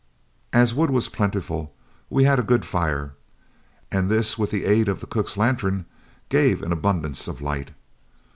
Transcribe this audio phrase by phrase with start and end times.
[0.51, 1.75] As wood was plentiful,
[2.09, 3.13] we had a good fire,
[3.91, 5.85] and this with the aid of the cook's lantern
[6.29, 7.69] gave an abundance of light.